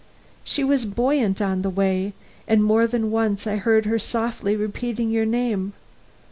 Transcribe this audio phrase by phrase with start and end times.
[0.43, 2.13] She was buoyant on the way,
[2.47, 5.73] and more than once I heard her softly repeating your name.